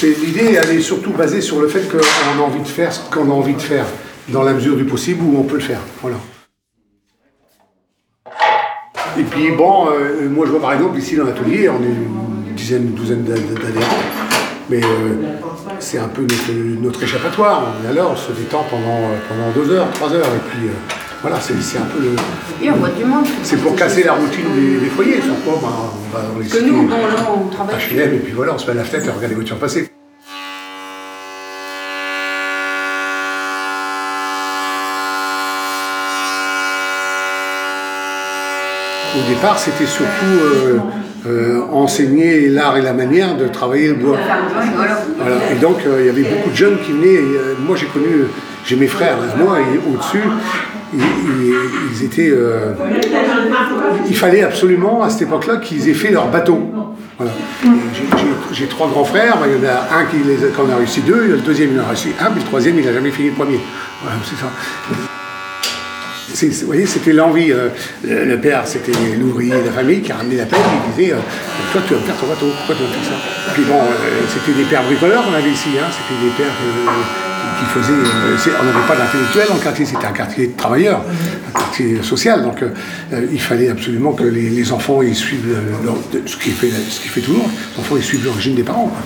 L'idée, 0.03 0.59
elle 0.61 0.71
est 0.77 0.81
surtout 0.81 1.11
basée 1.13 1.41
sur 1.41 1.61
le 1.61 1.69
fait 1.69 1.89
qu'on 1.89 1.99
a 2.43 2.45
envie 2.45 2.61
de 2.61 2.69
faire 2.69 2.93
ce 2.93 3.01
qu'on 3.11 3.31
a 3.31 3.35
envie 3.35 3.55
de 3.55 3.61
faire, 3.63 3.85
dans 4.29 4.43
la 4.43 4.53
mesure 4.53 4.77
du 4.77 4.85
possible 4.85 5.23
où 5.25 5.39
on 5.39 5.43
peut 5.45 5.55
le 5.57 5.61
faire. 5.63 5.81
Voilà. 6.03 6.17
Et 9.19 9.23
puis 9.23 9.51
bon, 9.53 9.89
euh, 9.91 10.29
moi 10.29 10.45
je 10.47 10.51
vois 10.51 10.61
par 10.61 10.73
exemple 10.75 10.99
ici 10.99 11.17
dans 11.17 11.25
l'atelier, 11.25 11.69
on 11.71 11.83
est 11.83 11.87
une 11.87 12.55
dizaine, 12.55 12.83
une 12.89 12.95
douzaine 12.95 13.25
d'a- 13.25 13.35
d'adhérents, 13.35 14.03
mais 14.69 14.83
euh, 14.83 15.39
c'est 15.79 15.99
un 15.99 16.09
peu 16.09 16.23
notre, 16.23 16.53
notre 16.83 17.03
échappatoire. 17.03 17.75
On 17.83 17.91
est 17.91 17.95
là, 17.95 18.07
on 18.11 18.17
se 18.17 18.33
détend 18.33 18.65
pendant, 18.69 18.83
euh, 18.99 19.17
pendant 19.29 19.51
deux 19.53 19.73
heures, 19.73 19.91
trois 19.93 20.13
heures, 20.13 20.27
et 20.27 20.51
puis 20.51 20.69
voilà, 21.23 21.39
c'est 21.41 21.79
un 21.79 21.83
peu 21.83 22.01
le. 22.03 22.17
Et 22.65 22.71
on 22.71 22.77
voit 22.77 22.91
du 22.91 23.05
monde. 23.05 23.27
C'est 23.43 23.57
pour 23.57 23.75
casser 23.75 24.05
la 24.05 24.13
routine 24.13 24.45
des, 24.55 24.79
des 24.79 24.91
foyers, 24.91 25.21
sur 25.21 25.35
quoi 25.45 25.59
bah, 25.63 25.69
on 25.69 26.17
va 26.17 26.23
dans 26.23 26.39
les 26.39 26.47
Que 26.47 26.59
cités 26.59 26.71
nous, 26.71 26.87
bon, 26.87 26.95
on 27.45 27.49
travaille. 27.49 27.75
HLM, 27.77 28.15
et 28.15 28.19
puis 28.19 28.33
voilà, 28.33 28.55
on 28.55 28.59
se 28.59 28.67
met 28.67 28.73
à 28.73 28.75
la 28.75 28.85
fenêtre 28.85 29.07
et 29.07 29.11
on 29.11 29.15
regarde 29.15 29.31
les 29.31 29.37
voitures 29.37 29.59
passer. 29.59 29.91
Au 39.17 39.29
départ, 39.29 39.59
c'était 39.59 39.87
surtout 39.87 40.27
euh, 40.27 40.79
euh, 41.27 41.63
enseigner 41.73 42.49
l'art 42.49 42.77
et 42.77 42.83
la 42.83 42.93
manière 42.93 43.37
de 43.37 43.49
travailler 43.49 43.89
le 43.89 43.95
bois. 43.95 44.19
Voilà. 44.77 45.37
Et 45.53 45.55
donc, 45.55 45.79
euh, 45.87 46.01
il 46.01 46.07
y 46.07 46.09
avait 46.11 46.23
beaucoup 46.23 46.51
de 46.51 46.57
jeunes 46.57 46.79
qui 46.85 46.93
venaient. 46.93 47.21
moi, 47.67 47.77
j'ai 47.77 47.87
connu, 47.87 48.27
j'ai 48.67 48.77
mes 48.77 48.87
frères, 48.87 49.17
moi, 49.39 49.59
et 49.61 49.79
au-dessus, 49.91 50.23
ils, 50.95 52.05
étaient. 52.05 52.31
euh, 52.31 52.73
il 54.09 54.17
fallait 54.17 54.43
absolument, 54.43 55.03
à 55.03 55.11
cette 55.11 55.23
époque-là, 55.23 55.57
qu'ils 55.57 55.89
aient 55.89 55.95
fait 55.95 56.11
leur 56.11 56.29
bateau. 56.29 56.71
J'ai- 58.53 58.67
trois 58.67 58.89
grands 58.89 59.05
frères, 59.05 59.39
il 59.47 59.53
y 59.63 59.67
en 59.67 59.69
a 59.71 59.99
un 60.01 60.05
qui 60.05 60.17
a, 60.19 60.63
en 60.63 60.71
a 60.71 60.77
réussi 60.77 61.01
deux, 61.01 61.29
le 61.29 61.37
deuxième 61.39 61.71
il 61.73 61.81
en 61.81 61.85
a 61.85 61.87
réussi 61.89 62.11
un, 62.21 62.29
mais 62.31 62.41
le 62.41 62.47
troisième 62.47 62.79
il 62.79 62.85
n'a 62.85 62.93
jamais 62.93 63.11
fini 63.11 63.29
le 63.31 63.35
premier. 63.35 63.59
Voilà, 64.03 64.19
c'est 64.25 64.37
ça. 64.37 64.51
Vous 66.61 66.67
voyez, 66.67 66.85
c'était 66.85 67.15
l'envie. 67.15 67.51
euh, 67.53 67.69
le, 68.05 68.37
père, 68.39 68.63
c'était 68.67 68.93
l'ouvrier 69.19 69.55
de 69.55 69.67
la 69.67 69.73
famille 69.73 70.03
qui 70.03 70.13
ramenait 70.13 70.37
la 70.37 70.45
pelle 70.45 70.59
et 70.59 71.01
disait 71.01 71.13
euh, 71.15 71.19
Toi, 71.73 71.81
tu 71.89 71.95
vas 71.95 72.01
me 72.01 72.05
faire 72.05 72.17
ton 72.17 72.27
bateau, 72.27 72.47
pourquoi 72.59 72.75
tu 72.75 72.83
vas 72.83 72.89
faire 72.91 73.05
ça? 73.05 73.53
Puis 73.55 73.63
bon, 73.65 73.81
c'était 74.29 74.53
des 74.59 74.65
pères 74.65 74.83
bricoleurs 74.83 75.25
qu'on 75.25 75.33
avait 75.33 75.51
ici, 75.51 75.71
hein, 75.81 75.87
c'était 75.91 76.23
des 76.23 76.31
pères 76.37 76.53
qui, 77.59 77.65
faisaient. 77.81 77.93
euh, 77.93 78.57
on 78.61 78.65
n'avait 78.65 78.87
pas 78.87 78.97
d'intellectuels 78.97 79.49
dans 79.49 79.55
le 79.55 79.61
quartier, 79.61 79.85
c'était 79.87 80.07
un 80.07 80.13
quartier 80.13 80.47
de 80.49 80.57
travailleurs, 80.57 81.03
un 81.55 81.59
quartier 81.59 82.03
social. 82.03 82.43
Donc 82.43 82.63
euh, 82.63 82.71
il 83.33 83.41
fallait 83.41 83.69
absolument 83.69 84.13
que 84.13 84.25
les, 84.25 84.51
les 84.51 84.73
enfants 84.73 85.03
ils 85.03 85.15
suivent 85.15 85.55
euh, 85.55 85.85
leur- 85.85 85.97
ce, 86.27 86.37
qui 86.37 86.51
fait, 86.51 86.71
ce 86.71 87.01
qui 87.01 87.09
fait 87.09 87.21
toujours, 87.21 87.47
les 87.75 87.81
enfants 87.81 87.97
ils 87.97 88.03
suivent 88.05 88.25
l'origine 88.25 88.55
des 88.55 88.63
parents. 88.65 88.89
quoi. 88.89 89.01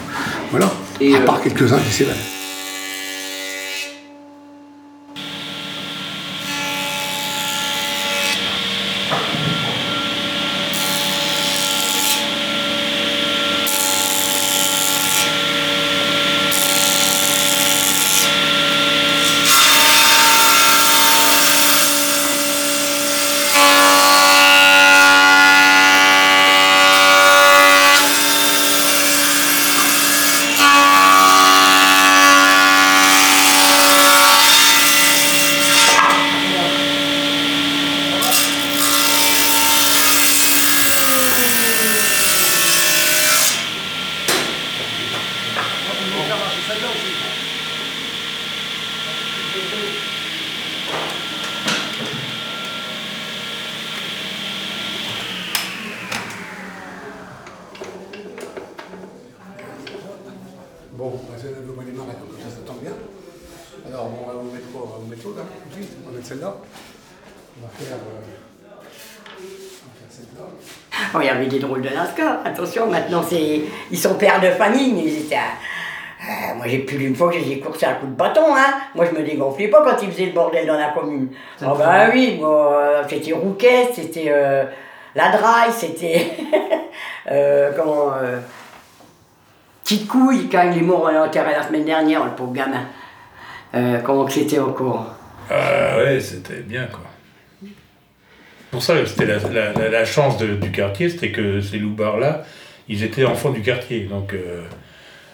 Voilà. 0.51 0.71
à 1.17 1.21
part 1.27 1.41
quelques-uns 1.43 1.79
qui 1.79 1.93
s'évadent. 1.93 2.17
Bon, 60.93 61.11
bah, 61.29 61.35
c'est 61.41 61.51
le 61.51 61.73
moyen 61.73 61.91
démarrer, 61.93 62.13
donc 62.13 62.29
ça, 62.43 62.51
ça 62.51 62.61
tombe 62.67 62.81
bien. 62.83 62.93
Alors, 63.87 64.09
bon, 64.11 64.19
on 64.25 64.27
va 64.27 64.33
vous 64.35 64.51
mettre 64.51 64.67
quoi 64.73 64.83
On 64.85 64.91
va 64.93 64.99
vous 64.99 65.07
mettre 65.07 65.25
l'autre, 65.27 65.39
là, 65.39 65.45
tout 65.45 65.69
de 65.79 65.83
suite. 65.83 65.93
On 66.05 66.11
va 66.11 66.17
mettre 66.17 66.27
celle-là. 66.29 66.57
On 67.59 67.63
va 67.63 67.69
faire, 67.79 67.97
euh, 67.97 68.21
on 69.31 69.87
va 69.87 69.95
faire 69.97 70.11
celle-là. 70.11 70.47
Oh, 71.15 71.19
il 71.21 71.25
y 71.25 71.29
avait 71.41 71.51
des 71.51 71.59
drôles 71.59 71.83
de 71.83 71.89
NASCAR. 71.89 72.39
Attention, 72.45 72.87
maintenant, 72.89 73.23
c'est... 73.29 73.61
ils 73.91 73.99
sont 73.99 74.15
pères 74.15 74.41
de 74.41 74.51
famille, 74.51 74.93
mais 74.95 75.03
ils 75.05 75.19
étaient. 75.25 75.35
à- 75.37 75.57
Euh, 76.23 76.55
moi, 76.57 76.67
j'ai 76.69 76.81
plus 76.81 76.99
d'une 76.99 77.15
fois 77.17 77.31
que 77.33 77.39
j'ai 77.39 77.59
coursé 77.61 77.87
un 77.87 77.95
coup 77.95 78.07
de 78.07 78.13
bâton, 78.15 78.55
hein. 78.55 78.75
Moi, 78.95 79.07
je 79.07 79.19
me 79.19 79.25
dégonflais 79.25 79.69
pas 79.69 79.83
quand 79.83 79.97
ils 80.03 80.11
faisaient 80.13 80.27
le 80.27 80.33
bordel 80.33 80.67
dans 80.67 80.77
la 80.79 80.89
commune. 80.89 81.29
Oh, 81.63 81.75
bah 81.79 82.09
oui, 82.13 82.37
moi, 82.39 82.73
euh, 82.75 83.03
c'était 83.09 83.33
Rouquet, 83.33 83.89
c'était 83.95 84.27
euh, 84.29 84.65
la 85.15 85.31
Draille, 85.31 85.73
c'était. 85.73 86.31
euh, 87.31 87.71
comment. 87.77 88.13
euh, 88.23 88.39
Petite 89.83 90.07
couille, 90.09 90.49
quand 90.49 90.71
il 90.71 90.79
est 90.79 90.83
mort 90.87 91.09
à 91.09 91.13
l'enterré 91.13 91.53
la 91.53 91.63
semaine 91.67 91.85
dernière, 91.85 92.25
le 92.25 92.31
pauvre 92.33 92.53
gamin. 92.53 92.85
Euh, 93.75 93.99
comment 94.05 94.25
que 94.27 94.33
c'était 94.33 94.59
encore 94.61 95.07
Ah 95.51 95.97
ouais, 95.99 96.21
c'était 96.21 96.61
bien 96.63 96.85
quoi. 96.87 97.01
Pour 98.71 98.83
ça, 98.83 98.95
c'était 99.07 99.27
la, 99.27 99.39
la- 99.39 99.73
la- 99.73 99.89
la 99.89 100.05
chance 100.05 100.39
de- 100.39 100.55
du 100.55 100.71
quartier, 100.71 101.09
c'était 101.11 101.33
que 101.33 101.61
ces 101.61 101.79
loupards-là, 101.79 102.45
ils 102.89 103.03
étaient 103.03 103.25
enfants 103.25 103.51
du 103.51 103.63
quartier. 103.63 104.01
Donc 104.05 104.33
euh, 104.33 104.63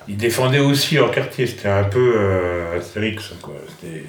ils 0.08 0.16
défendaient 0.16 0.58
aussi 0.60 0.94
leur 0.94 1.10
quartier. 1.10 1.46
C'était 1.46 1.68
un 1.68 1.84
peu 1.84 2.14
euh, 2.16 2.78
Astérix, 2.78 3.32
quoi. 3.42 3.54
C'était- 3.68 4.04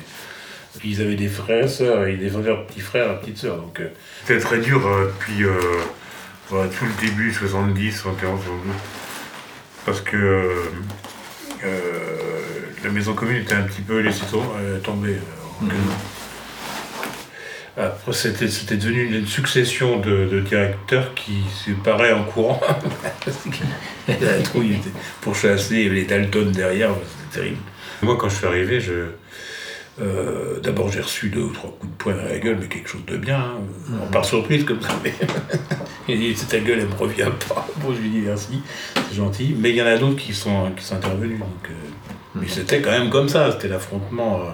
Puis 0.80 0.92
ils 0.92 1.02
avaient 1.02 1.16
des 1.16 1.28
frères 1.28 1.66
et 1.66 1.68
sœurs, 1.68 2.06
et 2.06 2.14
ils 2.14 2.20
défendaient 2.20 2.50
leurs 2.50 2.68
petits 2.68 2.82
frères 2.82 3.06
et 3.06 3.08
leurs 3.08 3.20
petites 3.20 3.40
sœurs. 3.40 3.58
Donc 3.58 3.80
euh, 3.80 3.88
c'était 4.26 4.40
très 4.40 4.60
dur 4.60 4.86
euh, 4.88 5.08
depuis 5.08 5.44
euh, 5.44 5.52
voilà, 6.50 6.70
tout 6.70 6.86
le 6.86 7.06
début, 7.08 7.34
70, 7.34 7.92
71, 7.92 8.40
72. 8.44 8.74
Parce 9.86 10.02
que 10.02 10.16
euh, 10.18 10.50
euh, 11.66 11.80
la 12.84 12.90
maison 12.92 13.14
commune 13.14 13.38
était 13.42 13.54
un 13.56 13.64
petit 13.64 13.82
peu 13.82 14.00
laissée 14.00 14.26
tom- 14.32 14.44
euh, 14.60 14.80
tomber. 14.80 15.16
en 15.62 15.66
après, 17.78 18.14
c'était, 18.14 18.48
c'était 18.48 18.78
devenu 18.78 19.20
une 19.20 19.28
succession 19.28 20.00
de, 20.00 20.26
de 20.26 20.40
directeurs 20.40 21.14
qui 21.14 21.44
se 21.66 21.72
paraient 21.72 22.14
en 22.14 22.24
courant. 22.24 22.60
la 24.08 24.42
trouille 24.42 24.74
était 24.74 24.90
pourchassée, 25.22 25.76
il 25.76 25.84
y 25.84 25.86
avait 25.86 25.96
les 25.96 26.06
Dalton 26.06 26.52
derrière, 26.52 26.92
c'était 27.30 27.40
terrible. 27.42 27.62
Moi, 28.02 28.18
quand 28.20 28.30
je 28.30 28.36
suis 28.36 28.48
arrivé, 28.48 28.80
je, 28.80 28.94
euh, 30.00 30.60
d'abord 30.60 30.92
j'ai 30.92 31.02
reçu 31.02 31.30
deux 31.30 31.42
ou 31.42 31.52
trois 31.52 31.72
coups 31.80 31.92
de 31.92 31.98
poing 31.98 32.14
dans 32.16 32.24
la 32.24 32.38
gueule, 32.40 32.58
mais 32.60 32.68
quelque 32.68 32.90
chose 32.90 33.06
de 33.06 33.18
bien, 33.18 33.40
hein, 33.40 34.08
par 34.12 34.26
surprise 34.26 34.64
comme 34.64 34.82
ça. 34.82 34.90
Mais 35.04 35.14
il 36.08 36.20
dit, 36.20 36.46
ta 36.46 36.60
gueule, 36.60 36.80
elle 36.80 36.88
me 36.88 36.96
revient 36.96 37.32
pas. 37.48 37.68
Bon, 37.78 37.94
je 37.94 38.02
lui 38.02 38.10
dis 38.10 38.22
merci, 38.22 38.62
c'est 39.10 39.16
gentil. 39.16 39.56
Mais 39.58 39.70
il 39.70 39.76
y 39.76 39.82
en 39.82 39.88
a 39.88 39.98
d'autres 39.98 40.18
qui 40.18 40.34
sont, 40.34 40.72
qui 40.76 40.84
sont 40.84 40.96
intervenus. 40.96 41.40
Donc, 41.40 41.70
euh, 41.70 41.74
mais 42.36 42.48
c'était 42.48 42.82
quand 42.82 42.92
même 42.92 43.10
comme 43.10 43.30
ça, 43.30 43.52
c'était 43.52 43.68
l'affrontement. 43.68 44.42
euh, 44.42 44.50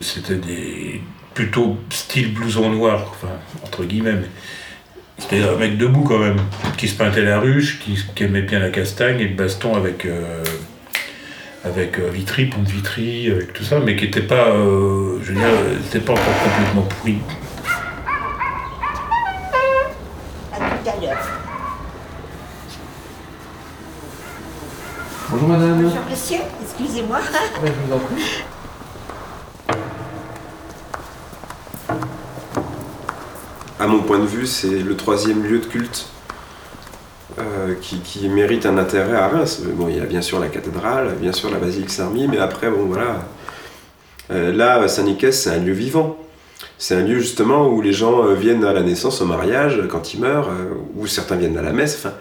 c'était 0.00 0.36
des 0.36 1.02
plutôt 1.38 1.76
style 1.90 2.34
blouson 2.34 2.68
noir, 2.68 3.06
enfin, 3.12 3.32
entre 3.64 3.84
guillemets, 3.84 4.14
mais 4.14 4.26
c'était 5.18 5.40
un 5.40 5.54
mec 5.54 5.78
debout 5.78 6.02
quand 6.02 6.18
même, 6.18 6.38
qui 6.76 6.88
se 6.88 6.96
peintait 6.96 7.22
la 7.22 7.38
ruche, 7.38 7.78
qui, 7.78 7.96
qui 8.16 8.24
aimait 8.24 8.42
bien 8.42 8.58
la 8.58 8.70
castagne 8.70 9.20
et 9.20 9.28
le 9.28 9.36
baston 9.36 9.76
avec, 9.76 10.04
euh, 10.04 10.42
avec 11.64 12.00
euh, 12.00 12.10
Vitry, 12.10 12.46
pont 12.46 12.60
de 12.60 12.68
Vitry, 12.68 13.30
avec 13.30 13.52
tout 13.52 13.62
ça, 13.62 13.78
mais 13.78 13.94
qui 13.94 14.06
n'était 14.06 14.22
pas, 14.22 14.48
euh, 14.48 15.20
je 15.22 15.28
veux 15.30 15.38
dire, 15.38 15.48
c'était 15.84 16.04
pas 16.04 16.14
encore 16.14 16.24
complètement 16.42 16.82
pourri. 16.82 17.18
Bonjour 25.30 25.48
madame. 25.50 25.82
Bonjour 25.82 26.04
monsieur, 26.10 26.38
excusez-moi. 26.64 27.20
Je 27.64 27.70
vous 27.70 27.94
en 27.94 27.98
prie. 28.00 28.24
mon 33.88 34.02
point 34.02 34.18
de 34.18 34.26
vue, 34.26 34.46
c'est 34.46 34.82
le 34.82 34.96
troisième 34.96 35.44
lieu 35.44 35.58
de 35.58 35.66
culte 35.66 36.06
euh, 37.38 37.74
qui, 37.80 38.28
mérite 38.28 38.66
un 38.66 38.78
intérêt 38.78 39.16
à 39.16 39.28
Reims. 39.28 39.62
Bon, 39.64 39.88
il 39.88 39.96
y 39.96 40.00
a 40.00 40.04
bien 40.04 40.22
sûr 40.22 40.40
la 40.40 40.48
cathédrale, 40.48 41.14
bien 41.20 41.32
sûr 41.32 41.50
la 41.50 41.58
basilique 41.58 41.90
Saint-Remy, 41.90 42.28
mais 42.28 42.38
après, 42.38 42.70
bon 42.70 42.86
voilà. 42.86 43.26
Euh, 44.30 44.52
là, 44.52 44.86
Saint-Nicaise, 44.88 45.40
c'est 45.40 45.50
un 45.50 45.58
lieu 45.58 45.72
vivant. 45.72 46.16
C'est 46.78 46.94
un 46.94 47.02
lieu 47.02 47.18
justement 47.18 47.68
où 47.68 47.80
les 47.80 47.92
gens 47.92 48.24
euh, 48.24 48.34
viennent 48.34 48.64
à 48.64 48.72
la 48.72 48.82
naissance, 48.82 49.20
au 49.20 49.24
mariage, 49.24 49.82
quand 49.88 50.14
ils 50.14 50.20
meurent, 50.20 50.50
où 50.96 51.06
certains 51.06 51.36
viennent 51.36 51.58
à 51.58 51.62
la 51.62 51.72
messe. 51.72 51.96
Enfin, 51.96 52.14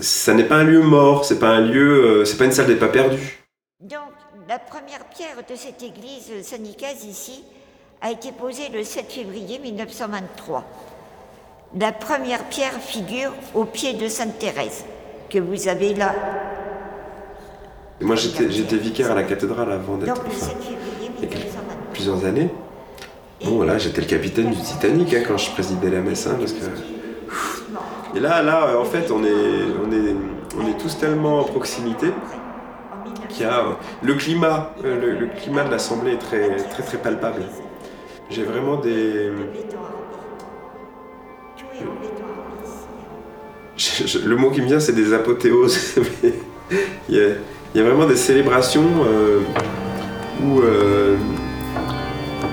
ça 0.00 0.34
n'est 0.34 0.44
pas 0.44 0.56
un 0.56 0.64
lieu 0.64 0.80
mort, 0.80 1.24
c'est 1.24 1.38
pas 1.38 1.50
un 1.50 1.60
lieu, 1.60 2.24
c'est 2.24 2.36
pas 2.36 2.44
une 2.44 2.52
salle 2.52 2.66
des 2.66 2.76
pas 2.76 2.88
perdus. 2.88 3.44
Donc, 3.80 4.00
la 4.48 4.58
première 4.58 5.04
pierre 5.14 5.36
de 5.48 5.54
cette 5.54 5.82
église 5.82 6.30
Saint-Nicaise 6.42 7.04
ici 7.04 7.44
a 8.00 8.10
été 8.10 8.32
posée 8.32 8.68
le 8.72 8.82
7 8.84 9.10
février 9.10 9.58
1923. 9.58 10.64
La 11.74 11.92
première 11.92 12.44
pierre 12.44 12.72
figure 12.80 13.32
au 13.54 13.64
pied 13.64 13.94
de 13.94 14.08
Sainte 14.08 14.38
Thérèse, 14.38 14.84
que 15.28 15.38
vous 15.38 15.68
avez 15.68 15.94
là. 15.94 16.14
Moi, 18.00 18.14
j'étais 18.16 18.76
vicaire 18.76 19.10
à 19.10 19.14
la 19.14 19.24
cathédrale 19.24 19.72
avant 19.72 19.96
d'être. 19.96 20.14
Donc, 20.14 20.24
le 20.26 20.30
7 20.32 20.42
enfin, 20.42 20.60
février 20.60 21.10
il 21.18 21.24
y 21.24 21.26
a 21.26 21.28
quelques- 21.28 21.44
1923. 21.44 21.92
plusieurs 21.92 22.24
années. 22.24 22.50
Bon, 23.44 23.56
voilà, 23.56 23.78
j'étais 23.78 24.00
le 24.00 24.06
capitaine 24.06 24.50
du 24.50 24.56
Titanic 24.60 25.12
hein, 25.14 25.22
quand 25.26 25.36
je 25.36 25.50
présidais 25.50 25.90
la 25.90 26.00
messe, 26.00 26.26
hein, 26.26 26.36
parce 26.38 26.52
que. 26.52 26.64
Et 28.16 28.20
là, 28.20 28.42
là, 28.42 28.68
euh, 28.68 28.80
en 28.80 28.84
fait, 28.84 29.10
on 29.10 29.22
est, 29.24 29.28
on 29.84 29.92
est, 29.92 30.14
on 30.58 30.68
est 30.68 30.78
tous 30.78 30.96
tellement 30.98 31.40
en 31.40 31.44
proximité 31.44 32.06
qu'il 33.28 33.42
y 33.44 33.48
a 33.48 33.62
le 34.02 34.14
climat, 34.14 34.70
euh, 34.84 34.98
le, 35.00 35.18
le 35.18 35.26
climat 35.26 35.64
de 35.64 35.70
l'assemblée 35.70 36.12
est 36.14 36.18
très, 36.18 36.56
très, 36.56 36.82
très 36.82 36.98
palpable. 36.98 37.42
J'ai 38.30 38.42
vraiment 38.44 38.76
des. 38.76 39.30
Le 44.24 44.36
mot 44.36 44.50
qui 44.50 44.60
me 44.62 44.66
vient, 44.66 44.80
c'est 44.80 44.94
des 44.94 45.12
apothéoses. 45.12 45.96
Il, 47.08 47.36
y 47.74 47.80
a, 47.80 47.82
vraiment 47.82 48.06
des 48.06 48.16
célébrations 48.16 48.88
euh, 49.06 49.40
où, 50.42 50.60
euh, 50.60 51.16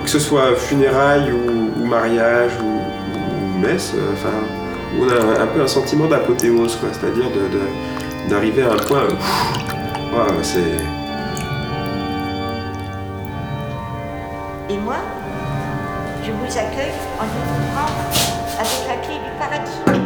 que 0.04 0.10
ce 0.10 0.18
soit 0.18 0.54
funérailles 0.54 1.32
ou, 1.32 1.82
ou 1.82 1.86
mariage 1.86 2.52
ou, 2.62 3.60
messe, 3.60 3.92
euh, 3.94 4.12
enfin, 4.12 4.34
où 4.96 5.04
on 5.04 5.08
a 5.08 5.42
un, 5.42 5.46
peu 5.46 5.60
un 5.62 5.66
sentiment 5.66 6.06
d'apothéose, 6.06 6.76
quoi. 6.76 6.90
C'est-à-dire 6.92 7.26
d'arriver 8.28 8.62
à 8.62 8.72
un 8.72 8.76
point. 8.76 9.02
où. 9.08 9.14
Et 14.70 14.76
moi, 14.78 14.96
je 16.24 16.30
vous 16.30 16.58
accueille 16.58 16.94
en 17.18 17.24
vous 17.24 17.44
ouvrant 17.56 17.90
avec 18.58 18.86
la 18.86 18.96
clé 19.04 19.14
du 19.14 19.30
paradis. 19.38 20.03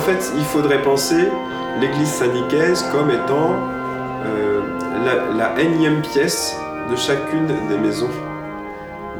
Fait, 0.00 0.32
il 0.36 0.44
faudrait 0.44 0.82
penser 0.82 1.28
l'église 1.80 2.08
Saint-Nicaise 2.08 2.84
comme 2.92 3.10
étant 3.10 3.54
euh, 4.26 4.60
la, 5.36 5.60
énième 5.60 6.00
pièce 6.00 6.56
de 6.90 6.96
chacune 6.96 7.46
des 7.68 7.78
maisons 7.78 8.08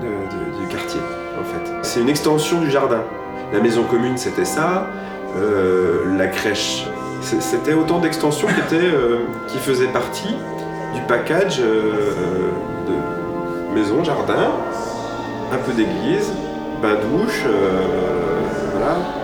du 0.01 0.67
quartier. 0.69 1.01
En 1.39 1.45
fait, 1.45 1.73
c'est 1.83 2.01
une 2.01 2.09
extension 2.09 2.61
du 2.61 2.71
jardin. 2.71 3.03
La 3.53 3.61
maison 3.61 3.85
commune, 3.85 4.17
c'était 4.17 4.45
ça. 4.45 4.87
euh, 5.37 6.17
la 6.17 6.27
crèche, 6.27 6.87
c'était 7.21 7.75
autant 7.75 7.99
d'extensions 8.01 8.49
euh, 8.73 9.19
qui 9.49 9.59
faisaient 9.59 9.89
partie 9.89 10.35
du 10.95 11.01
package 11.03 11.61
de 11.61 12.95
maison, 13.75 14.03
jardin, 14.03 14.51
un 15.53 15.59
peu 15.59 15.73
d'église, 15.73 16.33
bain-douche, 16.83 17.45
voilà. 18.73 19.20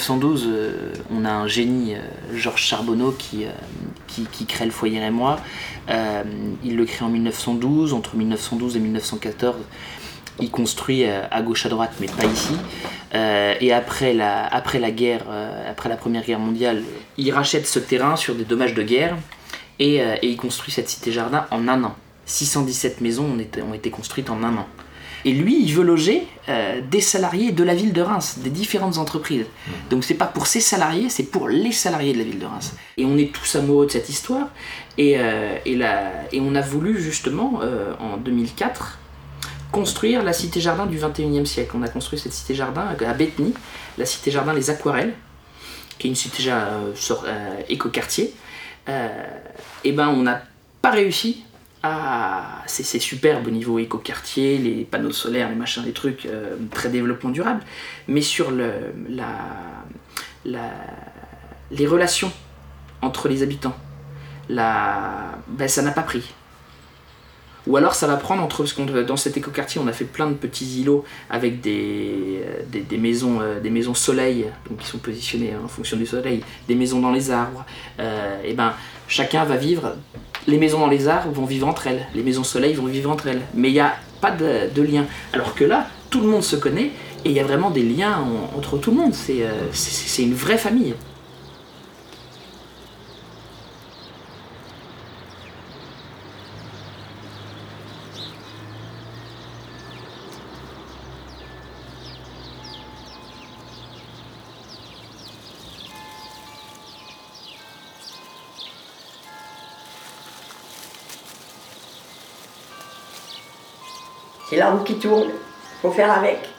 1912, 0.00 0.46
euh, 0.46 0.92
on 1.10 1.24
a 1.24 1.30
un 1.30 1.46
génie, 1.46 1.94
euh, 1.94 2.00
Georges 2.34 2.62
Charbonneau, 2.62 3.12
qui, 3.12 3.44
euh, 3.44 3.50
qui, 4.06 4.46
crée 4.46 4.64
le 4.64 4.70
foyer 4.70 4.98
Rémois. 4.98 5.38
Euh, 5.90 6.22
il 6.64 6.76
le 6.76 6.84
crée 6.84 7.04
en 7.04 7.10
1912. 7.10 7.92
Entre 7.92 8.16
1912 8.16 8.76
et 8.76 8.80
1914, 8.80 9.56
il 10.40 10.50
construit 10.50 11.04
à 11.04 11.42
gauche 11.42 11.66
à 11.66 11.68
droite, 11.68 11.92
mais 12.00 12.06
pas 12.06 12.24
ici. 12.24 12.54
Et 13.60 13.72
après 13.72 14.14
la, 14.14 14.90
guerre, 14.90 15.24
après 15.68 15.88
la 15.90 15.96
Première 15.96 16.24
Guerre 16.24 16.38
mondiale, 16.38 16.82
il 17.18 17.30
rachète 17.30 17.66
ce 17.66 17.78
terrain 17.78 18.16
sur 18.16 18.34
des 18.34 18.44
dommages 18.44 18.72
de 18.72 18.82
guerre 18.82 19.16
et, 19.78 19.96
et 19.96 20.26
il 20.26 20.36
construit 20.38 20.72
cette 20.72 20.88
cité-jardin 20.88 21.46
en 21.50 21.68
un 21.68 21.84
an. 21.84 21.94
617 22.24 23.02
maisons 23.02 23.26
ont 23.34 23.38
été, 23.38 23.60
ont 23.60 23.74
été 23.74 23.90
construites 23.90 24.30
en 24.30 24.42
un 24.42 24.56
an. 24.56 24.66
Et 25.24 25.32
lui, 25.32 25.62
il 25.62 25.74
veut 25.74 25.82
loger 25.82 26.26
euh, 26.48 26.80
des 26.90 27.00
salariés 27.00 27.52
de 27.52 27.62
la 27.62 27.74
ville 27.74 27.92
de 27.92 28.00
Reims, 28.00 28.38
des 28.38 28.50
différentes 28.50 28.96
entreprises. 28.98 29.44
Donc 29.90 30.02
c'est 30.04 30.14
pas 30.14 30.26
pour 30.26 30.46
ses 30.46 30.60
salariés, 30.60 31.10
c'est 31.10 31.24
pour 31.24 31.48
les 31.48 31.72
salariés 31.72 32.12
de 32.14 32.18
la 32.18 32.24
ville 32.24 32.38
de 32.38 32.46
Reims. 32.46 32.74
Et 32.96 33.04
on 33.04 33.16
est 33.18 33.32
tous 33.32 33.56
amoureux 33.56 33.86
de 33.86 33.90
cette 33.90 34.08
histoire. 34.08 34.48
Et, 34.98 35.16
euh, 35.18 35.56
et, 35.66 35.76
la- 35.76 36.10
et 36.32 36.40
on 36.40 36.54
a 36.54 36.60
voulu 36.62 37.00
justement, 37.00 37.60
euh, 37.62 37.92
en 38.00 38.16
2004, 38.16 38.98
construire 39.72 40.22
la 40.22 40.32
cité-jardin 40.32 40.86
du 40.86 40.98
21e 40.98 41.44
siècle. 41.46 41.72
On 41.74 41.82
a 41.82 41.88
construit 41.88 42.18
cette 42.18 42.32
cité-jardin 42.32 42.86
à 43.06 43.12
Bethany, 43.14 43.54
la 43.98 44.06
cité-jardin 44.06 44.52
Les 44.54 44.70
Aquarelles, 44.70 45.14
qui 45.98 46.06
est 46.06 46.10
une 46.10 46.16
cité 46.16 46.50
écoquartier. 47.68 48.32
Euh, 48.88 49.08
et 49.84 49.92
ben 49.92 50.08
on 50.08 50.22
n'a 50.22 50.42
pas 50.82 50.90
réussi 50.90 51.44
à. 51.82 52.62
C'est 52.66 53.00
superbe 53.00 53.48
au 53.48 53.50
niveau 53.50 53.78
écoquartier, 53.78 54.58
les 54.58 54.84
panneaux 54.84 55.12
solaires, 55.12 55.48
les 55.48 55.56
machins, 55.56 55.82
les 55.84 55.92
trucs, 55.92 56.26
euh, 56.26 56.56
très 56.70 56.88
développement 56.88 57.30
durable. 57.30 57.62
Mais 58.06 58.20
sur 58.20 58.50
les 61.70 61.86
relations 61.86 62.32
entre 63.02 63.28
les 63.28 63.42
habitants, 63.42 63.76
ben, 64.48 65.68
ça 65.68 65.82
n'a 65.82 65.90
pas 65.90 66.02
pris. 66.02 66.32
Ou 67.66 67.76
alors 67.76 67.94
ça 67.94 68.06
va 68.06 68.16
prendre 68.16 68.42
entre. 68.42 68.64
Parce 68.64 68.74
dans 69.06 69.16
cet 69.16 69.36
écoquartier, 69.36 69.80
on 69.84 69.86
a 69.86 69.92
fait 69.92 70.06
plein 70.06 70.28
de 70.28 70.34
petits 70.34 70.80
îlots 70.80 71.04
avec 71.28 71.60
des, 71.60 72.40
euh, 72.42 72.98
maisons, 72.98 73.40
euh, 73.40 73.60
des 73.60 73.70
maisons 73.70 73.94
soleil, 73.94 74.46
qui 74.78 74.86
sont 74.86 74.98
positionnées 74.98 75.54
en 75.62 75.68
fonction 75.68 75.96
du 75.96 76.06
soleil, 76.06 76.42
des 76.68 76.74
maisons 76.74 77.00
dans 77.00 77.12
les 77.12 77.30
arbres. 77.30 77.66
Et 78.44 78.54
ben 78.54 78.74
chacun 79.08 79.44
va 79.44 79.56
vivre. 79.56 79.96
Les 80.50 80.58
maisons 80.58 80.80
dans 80.80 80.88
les 80.88 81.06
arbres 81.06 81.30
vont 81.32 81.44
vivre 81.44 81.68
entre 81.68 81.86
elles, 81.86 82.06
les 82.12 82.24
maisons 82.24 82.42
soleil 82.42 82.74
vont 82.74 82.86
vivre 82.86 83.08
entre 83.08 83.28
elles. 83.28 83.42
Mais 83.54 83.68
il 83.70 83.74
n'y 83.74 83.80
a 83.80 83.94
pas 84.20 84.32
de, 84.32 84.82
lien. 84.82 85.06
Alors 85.32 85.54
que 85.54 85.62
là, 85.62 85.86
tout 86.10 86.20
le 86.20 86.26
monde 86.26 86.42
se 86.42 86.56
connaît 86.56 86.90
et 87.24 87.30
il 87.30 87.32
y 87.32 87.38
a 87.38 87.44
vraiment 87.44 87.70
des 87.70 87.84
liens 87.84 88.18
en- 88.18 88.58
entre 88.58 88.76
tout 88.76 88.90
le 88.90 88.96
monde. 88.96 89.14
C'est 89.14 89.44
euh, 89.44 90.22
une 90.22 90.34
vraie 90.34 90.58
famille. 90.58 90.94
C'est 114.50 114.56
la 114.56 114.72
roue 114.72 114.82
qui 114.82 114.98
tourne, 114.98 115.30
faut 115.80 115.92
faire 115.92 116.10
avec. 116.10 116.49